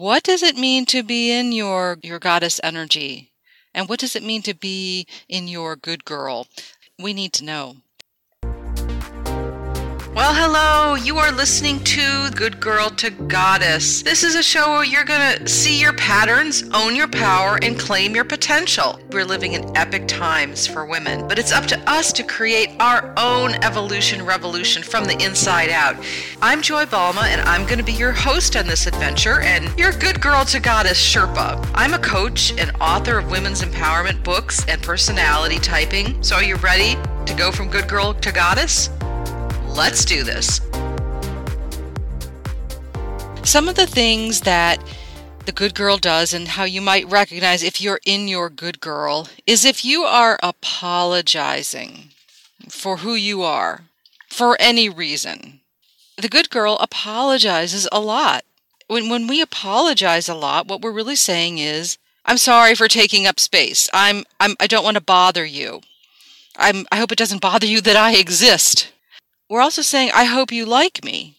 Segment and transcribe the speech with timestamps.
[0.00, 3.32] what does it mean to be in your, your goddess energy?
[3.74, 6.48] And what does it mean to be in your good girl?
[6.98, 7.76] We need to know.
[10.12, 10.96] Well, hello.
[10.96, 14.02] You are listening to Good Girl to Goddess.
[14.02, 17.78] This is a show where you're going to see your patterns, own your power, and
[17.78, 18.98] claim your potential.
[19.12, 23.14] We're living in epic times for women, but it's up to us to create our
[23.16, 25.94] own evolution revolution from the inside out.
[26.42, 29.92] I'm Joy Balma, and I'm going to be your host on this adventure and your
[29.92, 31.70] Good Girl to Goddess Sherpa.
[31.72, 36.20] I'm a coach and author of women's empowerment books and personality typing.
[36.20, 38.90] So, are you ready to go from Good Girl to Goddess?
[39.74, 40.60] Let's do this.
[43.44, 44.82] Some of the things that
[45.46, 49.28] the good girl does and how you might recognize if you're in your good girl
[49.46, 52.10] is if you are apologizing
[52.68, 53.82] for who you are
[54.28, 55.60] for any reason.
[56.16, 58.44] The good girl apologizes a lot.
[58.88, 63.26] When, when we apologize a lot, what we're really saying is, I'm sorry for taking
[63.26, 63.88] up space.
[63.92, 65.80] I'm, I'm, I don't want to bother you.
[66.56, 68.92] I'm, I hope it doesn't bother you that I exist.
[69.50, 71.36] We're also saying, I hope you like me.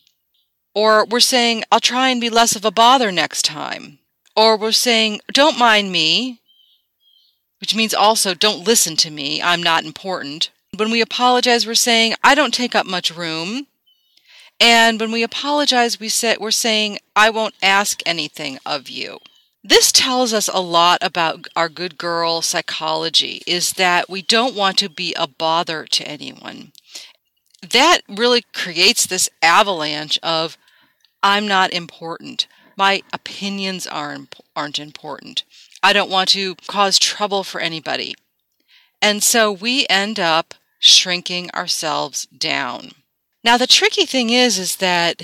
[0.76, 4.00] Or we're saying, I'll try and be less of a bother next time.
[4.36, 6.42] Or we're saying, don't mind me,
[7.62, 9.42] which means also don't listen to me.
[9.42, 10.52] I'm not important.
[10.76, 13.68] When we apologize, we're saying, I don't take up much room.
[14.60, 19.20] And when we apologize, we say, we're saying, I won't ask anything of you.
[19.64, 24.78] This tells us a lot about our good girl psychology is that we don't want
[24.80, 26.74] to be a bother to anyone
[27.70, 30.58] that really creates this avalanche of
[31.24, 32.48] I'm not important.
[32.78, 35.44] My opinions aren't, aren't important.
[35.84, 38.16] I don't want to cause trouble for anybody.
[39.02, 42.92] And so we end up shrinking ourselves down.
[43.44, 45.22] Now the tricky thing is is that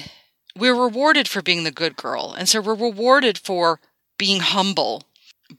[0.55, 2.33] we're rewarded for being the good girl.
[2.37, 3.79] And so we're rewarded for
[4.17, 5.03] being humble.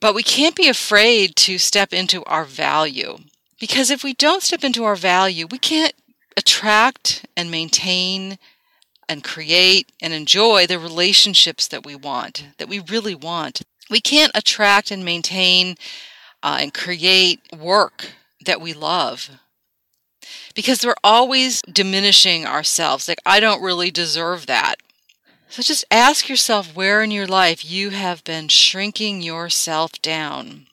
[0.01, 3.19] But we can't be afraid to step into our value.
[3.61, 5.95] Because if we don't step into our value, we can't
[6.39, 8.39] attract and maintain
[9.09, 13.63] and create and enjoy the relationships that we want, that we really want.
[13.91, 15.75] We can't attract and maintain
[16.43, 18.13] uh, and create work
[18.45, 19.31] that we love
[20.55, 23.09] because we're always diminishing ourselves.
[23.09, 24.77] Like, I don't really deserve that.
[25.49, 30.67] So just ask yourself where in your life you have been shrinking yourself down,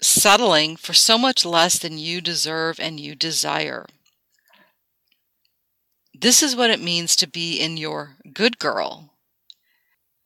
[0.00, 3.86] settling for so much less than you deserve and you desire.
[6.20, 9.10] This is what it means to be in your good girl.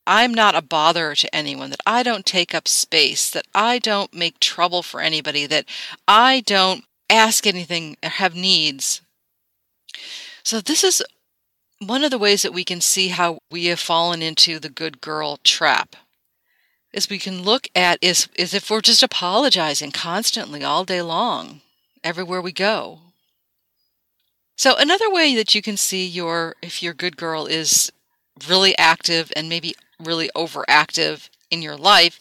[0.07, 4.15] I'm not a bother to anyone, that I don't take up space, that I don't
[4.15, 5.67] make trouble for anybody, that
[6.09, 9.03] I don't ask anything or have needs.
[10.43, 11.05] So, this is
[11.79, 15.01] one of the ways that we can see how we have fallen into the good
[15.01, 15.95] girl trap.
[16.93, 21.61] Is we can look at is, is if we're just apologizing constantly all day long,
[22.03, 23.12] everywhere we go.
[24.57, 27.91] So another way that you can see your if your good girl is
[28.49, 32.21] really active and maybe really overactive in your life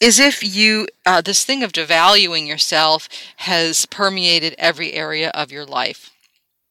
[0.00, 5.66] is if you uh, this thing of devaluing yourself has permeated every area of your
[5.66, 6.10] life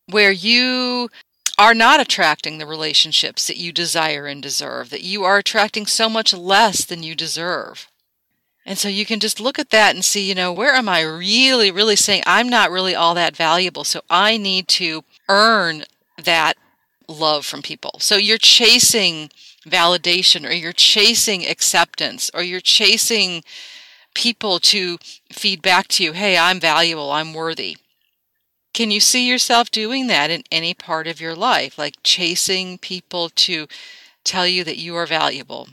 [0.08, 1.10] where you
[1.58, 6.10] are not attracting the relationships that you desire and deserve that you are attracting so
[6.10, 7.89] much less than you deserve
[8.66, 11.02] and so you can just look at that and see, you know, where am I
[11.02, 13.84] really, really saying I'm not really all that valuable?
[13.84, 15.86] So I need to earn
[16.24, 16.56] that
[17.08, 17.96] love from people.
[18.00, 19.30] So you're chasing
[19.68, 23.44] validation or you're chasing acceptance or you're chasing
[24.14, 24.98] people to
[25.32, 27.78] feed back to you, hey, I'm valuable, I'm worthy.
[28.74, 31.78] Can you see yourself doing that in any part of your life?
[31.78, 33.68] Like chasing people to
[34.24, 35.68] tell you that you are valuable,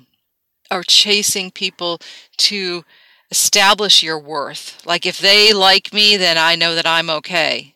[0.70, 2.00] or chasing people
[2.38, 2.84] to
[3.30, 4.84] establish your worth.
[4.86, 7.74] Like if they like me, then I know that I'm okay.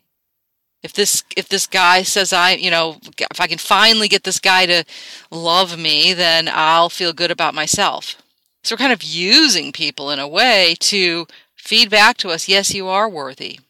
[0.83, 4.39] If this if this guy says I, you know, if I can finally get this
[4.39, 4.85] guy to
[5.31, 8.17] love me, then I'll feel good about myself.
[8.63, 11.27] So we're kind of using people in a way to
[11.57, 13.61] feed back to us, yes, you are worthy.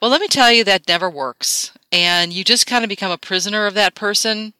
[0.00, 1.72] Well, let me tell you that never works.
[1.90, 4.52] And you just kind of become a prisoner of that person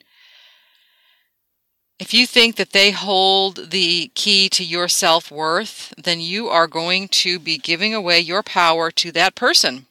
[1.98, 6.66] if you think that they hold the key to your self worth, then you are
[6.66, 9.86] going to be giving away your power to that person.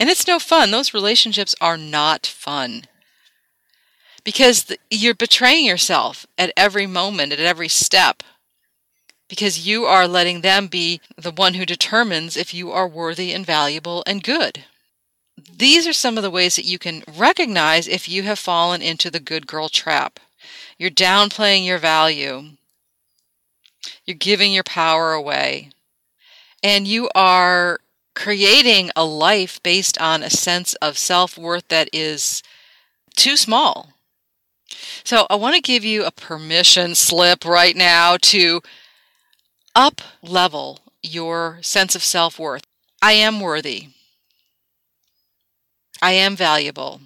[0.00, 0.70] And it's no fun.
[0.70, 2.84] Those relationships are not fun.
[4.24, 8.22] Because you're betraying yourself at every moment, at every step.
[9.28, 13.44] Because you are letting them be the one who determines if you are worthy and
[13.44, 14.64] valuable and good.
[15.54, 19.10] These are some of the ways that you can recognize if you have fallen into
[19.10, 20.18] the good girl trap.
[20.78, 22.50] You're downplaying your value.
[24.04, 25.70] You're giving your power away.
[26.62, 27.80] And you are
[28.14, 32.42] creating a life based on a sense of self worth that is
[33.16, 33.92] too small.
[35.04, 38.60] So I want to give you a permission slip right now to
[39.74, 42.64] up level your sense of self worth.
[43.00, 43.88] I am worthy.
[46.02, 47.00] I am valuable.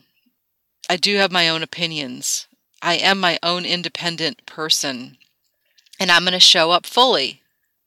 [0.89, 2.47] I do have my own opinions.
[2.83, 5.17] I am my own independent person.
[6.01, 7.43] And I'm going to show up fully.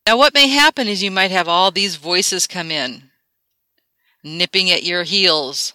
[0.08, 3.10] Now, what may happen is you might have all these voices come in,
[4.24, 5.74] nipping at your heels.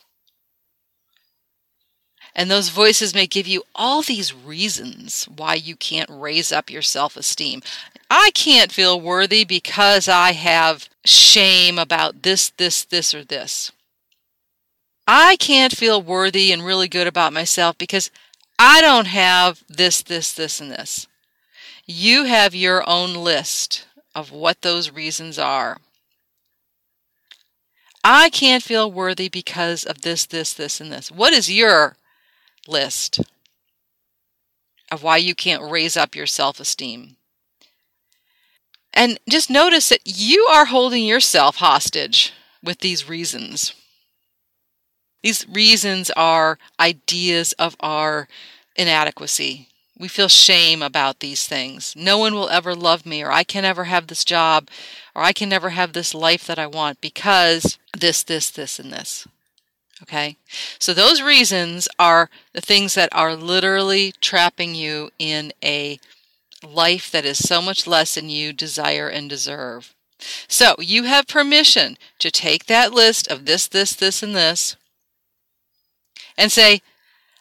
[2.35, 6.81] And those voices may give you all these reasons why you can't raise up your
[6.81, 7.61] self esteem.
[8.09, 13.73] I can't feel worthy because I have shame about this, this, this, or this.
[15.07, 18.11] I can't feel worthy and really good about myself because
[18.63, 21.07] I don't have this, this, this, and this.
[21.87, 25.79] You have your own list of what those reasons are.
[28.05, 31.11] I can't feel worthy because of this, this, this, and this.
[31.11, 31.97] What is your
[32.69, 33.21] list
[34.93, 37.17] of why you can't raise up your self esteem?
[38.93, 43.73] And just notice that you are holding yourself hostage with these reasons.
[45.23, 48.29] These reasons are ideas of our
[48.77, 49.69] inadequacy.
[49.99, 51.95] We feel shame about these things.
[51.95, 54.71] No one will ever love me, or I can never have this job,
[55.15, 58.91] or I can never have this life that I want because this, this, this, and
[58.91, 59.29] this.
[60.03, 60.37] Okay?
[60.79, 66.01] So those reasons are the things that are literally trapping you in a
[66.67, 69.95] life that is so much less than you desire and deserve.
[70.49, 74.77] So you have permission to take that list of this, this, this, and this
[76.41, 76.81] and say,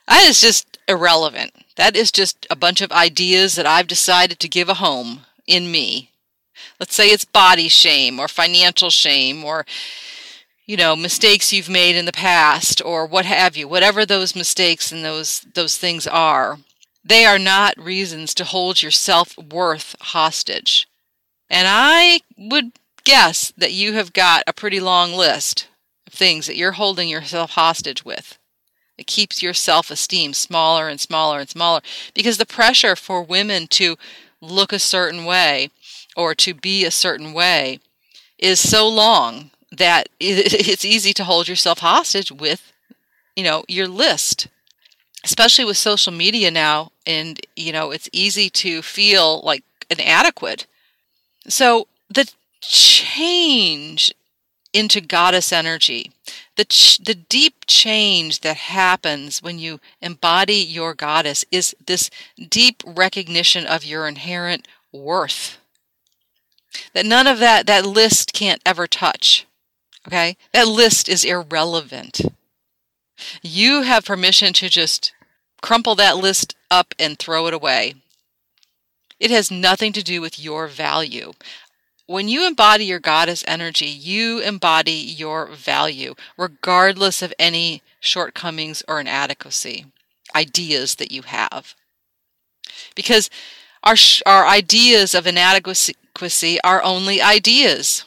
[0.07, 1.53] that is just irrelevant.
[1.77, 5.71] That is just a bunch of ideas that I've decided to give a home in
[5.71, 6.11] me.
[6.79, 9.65] Let's say it's body shame or financial shame or
[10.65, 14.91] you know mistakes you've made in the past or what have you whatever those mistakes
[14.91, 16.59] and those those things are
[17.03, 20.87] they are not reasons to hold your self-worth hostage
[21.49, 22.73] and i would
[23.03, 25.67] guess that you have got a pretty long list
[26.05, 28.38] of things that you're holding yourself hostage with
[28.99, 31.81] it keeps your self esteem smaller and smaller and smaller
[32.13, 33.97] because the pressure for women to
[34.41, 35.69] look a certain way
[36.15, 37.79] or to be a certain way
[38.37, 42.71] is so long that it's easy to hold yourself hostage with
[43.35, 44.47] you know your list
[45.23, 46.91] especially with social media now.
[47.05, 50.67] And you know it's easy to feel like inadequate.
[51.47, 52.31] So the
[52.61, 54.13] change
[54.73, 56.11] into goddess energy
[56.59, 62.09] the, ch- the deep change that happens when you embody your goddess is this
[62.49, 65.57] deep recognition of your inherent worth.
[66.93, 69.47] That none of that, that list can't ever touch.
[70.05, 70.35] Okay?
[70.51, 72.19] That list is irrelevant.
[73.41, 75.13] You have permission to just
[75.61, 77.93] crumple that list up and throw it away.
[79.17, 81.31] It has nothing to do with your value
[82.09, 88.99] when you embody your goddess energy, you embody your value, regardless of any shortcomings or
[88.99, 89.85] inadequacy,
[90.35, 91.75] ideas that you have.
[92.95, 93.29] Because
[93.83, 93.95] our,
[94.25, 98.05] our ideas of inadequacy are only ideas.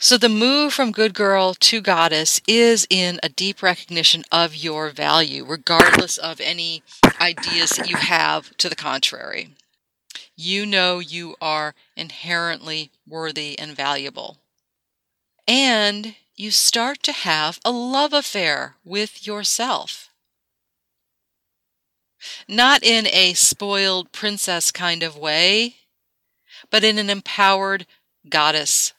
[0.00, 4.90] So the move from good girl to goddess is in a deep recognition of your
[4.90, 6.82] value, regardless of any
[7.20, 9.50] ideas that you have to the contrary
[10.42, 14.38] you know you are inherently worthy and valuable.
[15.46, 20.10] And you start to have a love affair with yourself.
[22.48, 25.76] Not in a spoiled princess kind of way,
[26.70, 27.86] but in an empowered
[28.28, 28.92] goddess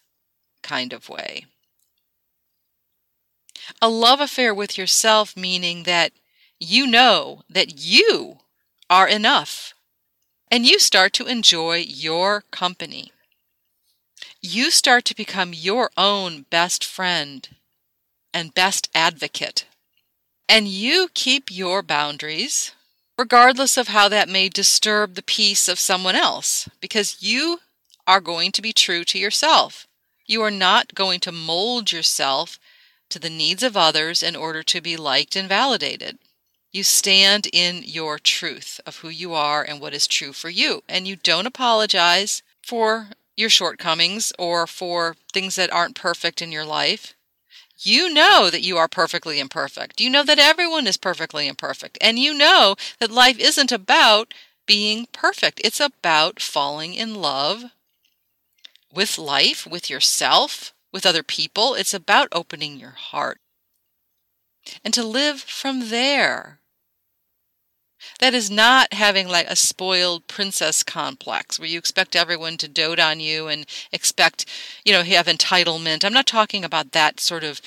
[0.62, 1.46] kind of way.
[3.82, 6.12] A love affair with yourself, meaning that
[6.60, 8.40] you know that you
[8.90, 9.73] are enough
[10.50, 13.12] and you start to enjoy your company.
[14.42, 17.48] You start to become your own best friend
[18.34, 19.66] and best advocate.
[20.50, 22.74] And you keep your boundaries,
[23.18, 27.60] regardless of how that may disturb the peace of someone else, because you
[28.06, 29.88] are going to be true to yourself.
[30.26, 32.60] You are not going to mold yourself
[33.10, 36.18] to the needs of others in order to be liked and validated.
[36.74, 40.82] You stand in your truth of who you are and what is true for you.
[40.89, 46.65] And you don't apologize for your shortcomings or for things that aren't perfect in your
[46.65, 47.13] life.
[47.77, 50.01] You know that you are perfectly imperfect.
[50.01, 52.00] You know that everyone is perfectly imperfect.
[52.01, 54.34] And you know that life isn't about
[54.65, 55.62] being perfect.
[55.63, 57.65] It's about falling in love
[58.92, 61.75] with life, with yourself, with other people.
[61.75, 63.38] It's about opening your heart.
[64.84, 66.60] And to live from there.
[68.20, 73.00] That is not having like a spoiled princess complex where you expect everyone to dote
[73.00, 74.46] on you and expect,
[74.86, 76.06] you know, have entitlement.
[76.06, 77.62] I'm not talking about that sort of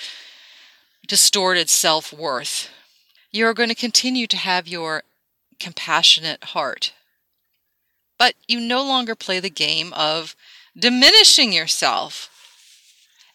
[1.07, 2.71] distorted self worth.
[3.31, 5.03] You're going to continue to have your
[5.59, 6.93] compassionate heart.
[8.19, 10.35] But you no longer play the game of
[10.79, 12.31] diminishing yourself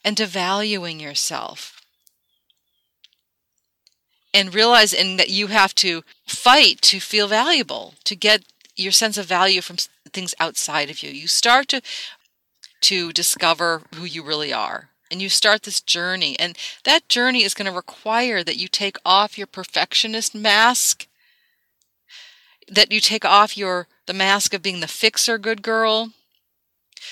[0.04, 1.71] and devaluing yourself.
[4.34, 8.44] And realize realizing that you have to fight to feel valuable, to get
[8.76, 9.76] your sense of value from
[10.12, 11.12] things outside of you.
[11.12, 11.82] You start to
[12.82, 14.90] to discover who you really are.
[15.12, 16.40] And you start this journey.
[16.40, 21.08] And that journey is going to require that you take off your perfectionist mask,
[22.68, 26.12] that you take off your the mask of being the fixer good girl,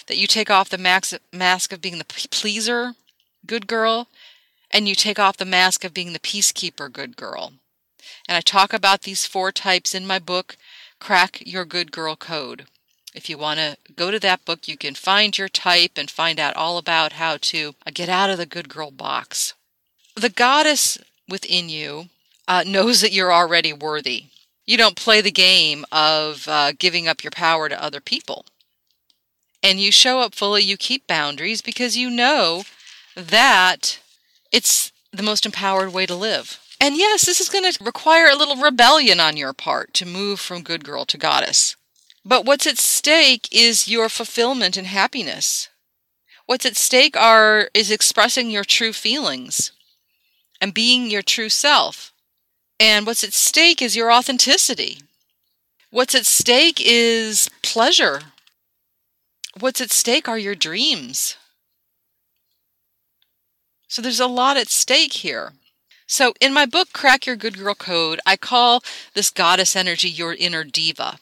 [0.07, 2.95] that you take off the max, mask of being the pleaser
[3.45, 4.07] good girl,
[4.71, 7.53] and you take off the mask of being the peacekeeper good girl.
[8.27, 10.57] And I talk about these four types in my book,
[10.99, 12.65] Crack Your Good Girl Code.
[13.13, 16.39] If you want to go to that book, you can find your type and find
[16.39, 19.55] out all about how to uh, get out of the good girl box.
[20.15, 20.97] The goddess
[21.27, 22.09] within you
[22.47, 24.25] uh, knows that you're already worthy.
[24.65, 28.45] You don't play the game of uh, giving up your power to other people.
[29.63, 32.63] And you show up fully, you keep boundaries because you know
[33.15, 33.99] that
[34.51, 36.59] it's the most empowered way to live.
[36.81, 40.39] And yes, this is going to require a little rebellion on your part to move
[40.39, 41.75] from good girl to goddess.
[42.23, 45.69] But what's at stake is your fulfillment and happiness.
[46.45, 49.71] What's at stake are is expressing your true feelings
[50.61, 52.13] and being your true self.
[52.79, 54.99] And what's at stake is your authenticity.
[55.91, 58.21] What's at stake is pleasure.
[59.59, 61.35] What's at stake are your dreams.
[63.89, 65.53] So there's a lot at stake here.
[66.05, 68.83] So in my book, Crack Your Good Girl Code, I call
[69.15, 71.17] this goddess energy your inner diva.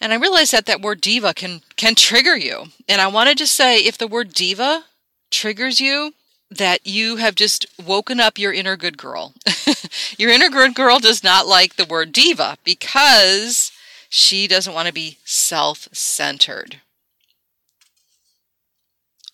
[0.00, 2.66] And I realize that that word diva can can trigger you.
[2.88, 4.84] And I wanted to say if the word diva
[5.30, 6.14] triggers you,
[6.50, 9.34] that you have just woken up your inner good girl.
[10.18, 13.72] your inner good girl does not like the word diva because
[14.08, 16.80] she doesn't want to be self-centered.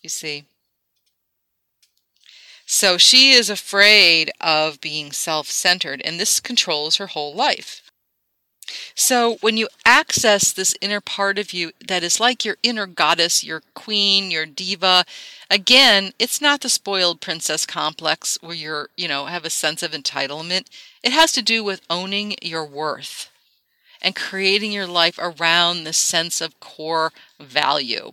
[0.01, 0.45] You see?
[2.71, 7.81] So she is afraid of being self centered, and this controls her whole life.
[8.93, 13.43] So when you access this inner part of you that is like your inner goddess,
[13.43, 15.03] your queen, your diva,
[15.49, 19.89] again, it's not the spoiled princess complex where you're, you know, have a sense of
[19.89, 20.67] entitlement.
[21.01, 23.31] It has to do with owning your worth
[23.99, 28.11] and creating your life around this sense of core value.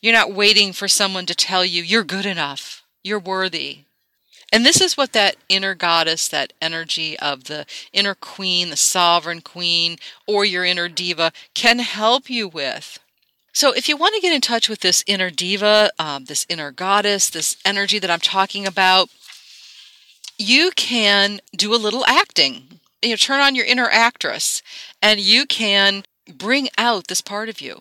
[0.00, 3.86] You're not waiting for someone to tell you you're good enough, you're worthy,
[4.52, 9.40] and this is what that inner goddess, that energy of the inner queen, the sovereign
[9.40, 12.98] queen, or your inner diva can help you with.
[13.52, 16.70] So, if you want to get in touch with this inner diva, um, this inner
[16.70, 19.08] goddess, this energy that I'm talking about,
[20.38, 22.80] you can do a little acting.
[23.02, 24.62] You know, turn on your inner actress,
[25.02, 27.80] and you can bring out this part of you.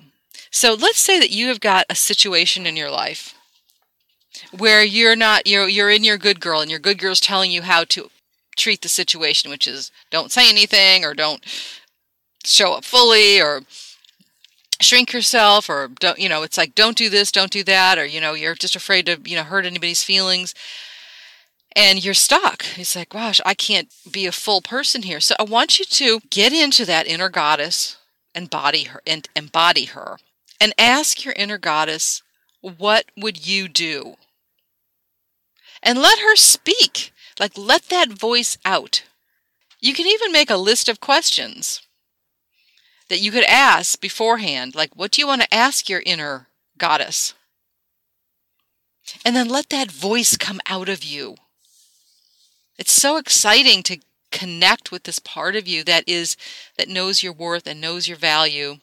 [0.50, 3.35] So, let's say that you have got a situation in your life
[4.58, 7.62] where you're not you're you're in your good girl and your good girl's telling you
[7.64, 8.10] how to
[8.56, 11.44] treat the situation, which is don't say anything or don't
[12.44, 13.62] show up fully or
[14.82, 18.06] shrink yourself or don't you know it's like don't do this don't do that or
[18.06, 20.54] you know you're just afraid to you know hurt anybody's feelings.
[21.78, 22.66] And you're stuck.
[22.78, 25.20] It's like gosh i can't be a full person here.
[25.20, 27.98] So i want you to get into that inner goddess
[28.34, 30.18] and body her and embody her
[30.60, 32.22] and ask your inner goddess
[32.62, 34.16] what would you do
[35.86, 37.14] and let her speak.
[37.40, 39.04] Like, let that voice out.
[39.80, 41.82] You can even make a list of questions
[43.10, 44.74] that you could ask beforehand.
[44.74, 47.36] Like, what do you want to ask your inner goddess?
[49.24, 51.36] And then let that voice come out of you.
[52.78, 54.00] It's so exciting to
[54.32, 56.36] connect with this part of you that is
[56.78, 58.78] that knows your worth and knows your value.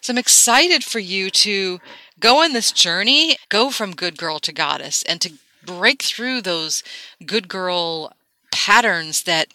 [0.00, 1.80] So I'm excited for you to
[2.18, 5.34] go on this journey, go from good girl to goddess and to
[5.66, 6.82] break through those
[7.24, 8.12] good girl
[8.50, 9.48] patterns that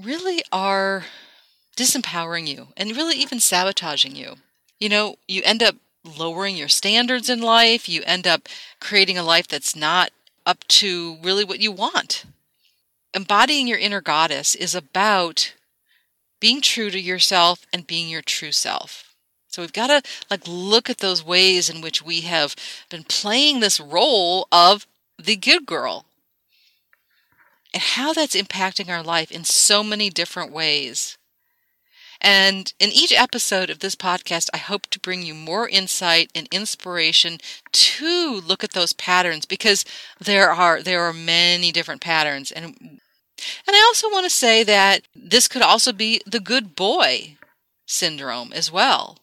[0.00, 1.04] really are
[1.76, 4.36] disempowering you and really even sabotaging you.
[4.78, 8.48] You know, you end up lowering your standards in life, you end up
[8.80, 10.10] creating a life that's not
[10.44, 12.24] up to really what you want.
[13.14, 15.54] Embodying your inner goddess is about
[16.40, 19.14] being true to yourself and being your true self.
[19.46, 22.56] So we've got to like look at those ways in which we have
[22.88, 24.86] been playing this role of
[25.24, 26.06] the good girl
[27.72, 31.16] and how that's impacting our life in so many different ways.
[32.20, 36.46] And in each episode of this podcast, I hope to bring you more insight and
[36.52, 37.38] inspiration
[37.72, 39.84] to look at those patterns because
[40.20, 43.00] there are there are many different patterns and
[43.66, 47.36] and I also want to say that this could also be the good boy
[47.86, 49.18] syndrome as well.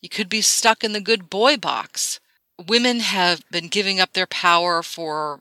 [0.00, 2.20] You could be stuck in the good boy box.
[2.66, 5.40] Women have been giving up their power for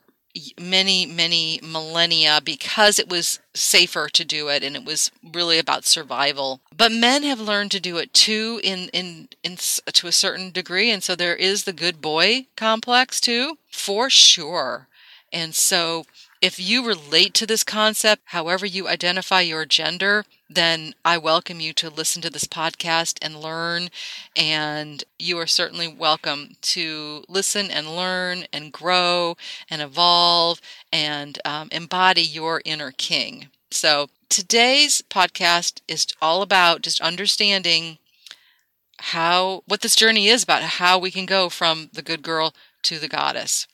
[0.59, 5.85] many, many millennia because it was safer to do it and it was really about
[5.85, 6.61] survival.
[6.75, 10.89] But men have learned to do it too in, in, in to a certain degree.
[10.89, 14.87] And so there is the good boy complex too, for sure.
[15.33, 16.05] And so
[16.41, 21.73] if you relate to this concept, however you identify your gender, then I welcome you
[21.73, 23.89] to listen to this podcast and learn.
[24.35, 29.37] And you are certainly welcome to listen and learn and grow
[29.69, 30.59] and evolve
[30.91, 33.47] and um, embody your inner king.
[33.71, 37.97] So today's podcast is all about just understanding
[38.99, 42.53] how what this journey is about how we can go from the good girl
[42.83, 43.65] to the goddess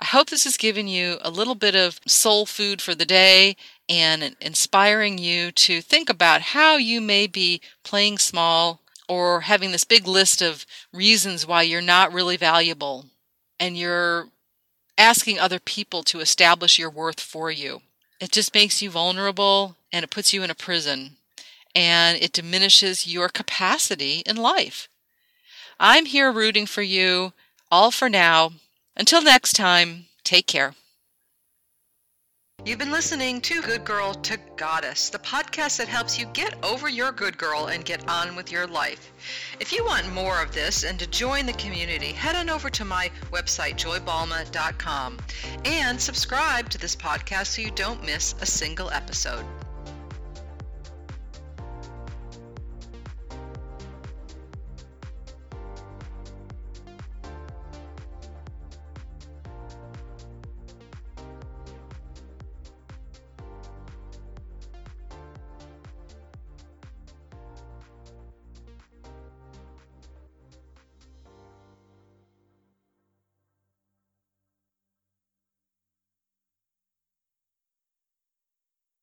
[0.00, 3.56] I hope this has given you a little bit of soul food for the day
[3.88, 9.84] and inspiring you to think about how you may be playing small or having this
[9.84, 13.06] big list of reasons why you're not really valuable
[13.58, 14.28] and you're
[14.98, 17.80] asking other people to establish your worth for you.
[18.20, 21.16] It just makes you vulnerable and it puts you in a prison
[21.74, 24.88] and it diminishes your capacity in life.
[25.80, 27.32] I'm here rooting for you,
[27.70, 28.52] all for now.
[28.96, 30.74] Until next time, take care.
[32.64, 36.88] You've been listening to Good Girl to Goddess, the podcast that helps you get over
[36.88, 39.12] your good girl and get on with your life.
[39.60, 42.84] If you want more of this and to join the community, head on over to
[42.84, 45.18] my website, joybalma.com,
[45.64, 49.44] and subscribe to this podcast so you don't miss a single episode.